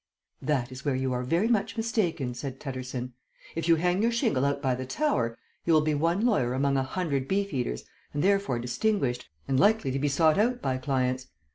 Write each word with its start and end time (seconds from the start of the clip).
"That 0.41 0.71
is 0.71 0.83
where 0.83 0.95
you 0.95 1.13
are 1.13 1.21
very 1.21 1.47
much 1.47 1.77
mistaken," 1.77 2.33
said 2.33 2.59
Tutterson. 2.59 3.13
"If 3.55 3.67
you 3.67 3.75
hang 3.75 4.01
your 4.01 4.11
shingle 4.11 4.45
out 4.45 4.59
by 4.59 4.73
the 4.73 4.87
Tower, 4.87 5.37
you 5.63 5.73
will 5.73 5.81
be 5.81 5.93
one 5.93 6.25
lawyer 6.25 6.55
among 6.55 6.75
a 6.75 6.81
hundred 6.81 7.27
Beef 7.27 7.53
Eaters, 7.53 7.83
and 8.11 8.23
therefore 8.23 8.57
distinguished, 8.57 9.29
and 9.47 9.59
likely 9.59 9.91
to 9.91 9.99
be 9.99 10.07
sought 10.07 10.39
out 10.39 10.59
by 10.59 10.79
clients. 10.79 11.27